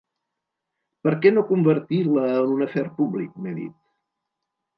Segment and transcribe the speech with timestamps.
[1.07, 3.79] «Per què no convertir-la en un afer públic?», m’he dit.